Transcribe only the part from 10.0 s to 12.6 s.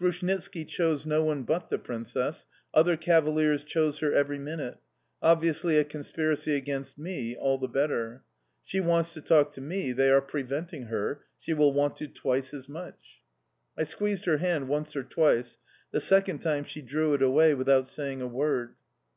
are preventing her she will want to twice